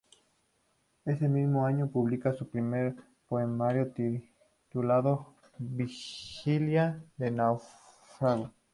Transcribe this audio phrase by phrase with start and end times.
[1.05, 2.95] Ese mismo año publica su primer
[3.29, 8.51] poemario titulado "Vigilia del Náufrago".